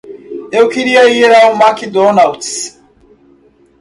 Eu 0.51 0.67
queria 0.67 1.07
ir 1.07 1.31
ao 1.31 1.51
McDonald's. 1.55 2.81